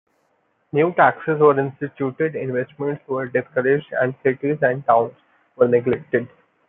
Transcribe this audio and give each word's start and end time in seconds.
New 0.71 0.91
taxes 0.95 1.39
were 1.39 1.59
instituted, 1.59 2.35
investments 2.35 3.03
were 3.07 3.27
discouraged, 3.27 3.93
and 4.01 4.15
cities 4.23 4.57
and 4.63 4.83
towns 4.87 5.13
were 5.57 5.67
neglected. 5.67 6.27